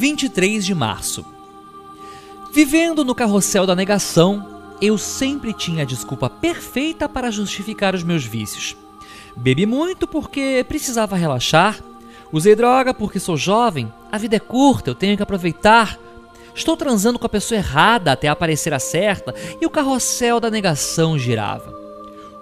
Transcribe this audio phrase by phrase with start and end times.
[0.00, 1.26] 23 de março.
[2.50, 8.24] Vivendo no carrossel da negação, eu sempre tinha a desculpa perfeita para justificar os meus
[8.24, 8.74] vícios.
[9.36, 11.80] Bebi muito porque precisava relaxar.
[12.32, 13.92] Usei droga porque sou jovem.
[14.10, 15.98] A vida é curta, eu tenho que aproveitar.
[16.54, 21.18] Estou transando com a pessoa errada até aparecer a certa e o carrossel da negação
[21.18, 21.78] girava.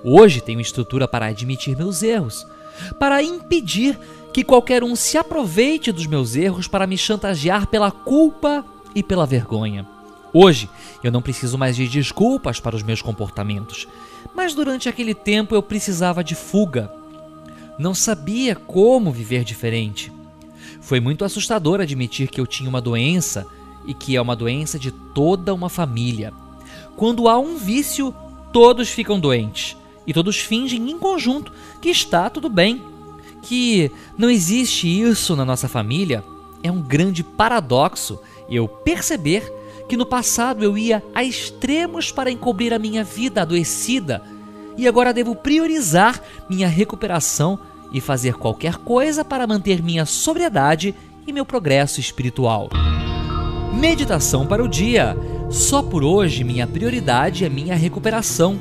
[0.05, 2.47] Hoje tenho estrutura para admitir meus erros,
[3.01, 3.99] para impedir
[4.33, 8.65] que qualquer um se aproveite dos meus erros para me chantagear pela culpa
[8.95, 9.87] e pela vergonha.
[10.33, 10.69] Hoje
[11.03, 13.89] eu não preciso mais de desculpas para os meus comportamentos,
[14.35, 16.93] mas durante aquele tempo eu precisava de fuga.
[17.79, 20.13] Não sabia como viver diferente.
[20.81, 23.47] Foi muito assustador admitir que eu tinha uma doença
[23.87, 26.33] e que é uma doença de toda uma família.
[26.97, 28.15] Quando há um vício,
[28.53, 32.83] todos ficam doentes e todos fingem em conjunto que está tudo bem
[33.49, 36.23] que não existe isso na nossa família
[36.63, 39.51] é um grande paradoxo eu perceber
[39.89, 44.23] que no passado eu ia a extremos para encobrir a minha vida adoecida
[44.77, 47.59] e agora devo priorizar minha recuperação
[47.91, 50.95] e fazer qualquer coisa para manter minha sobriedade
[51.27, 52.69] e meu progresso espiritual.
[53.73, 55.17] Meditação para o dia.
[55.49, 58.59] Só por hoje minha prioridade é minha recuperação.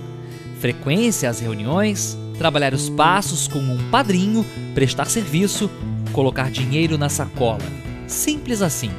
[0.62, 5.70] Frequência às reuniões, trabalhar os passos com um padrinho, prestar serviço,
[6.14, 7.64] colocar dinheiro na sacola.
[8.08, 8.92] Simples assim.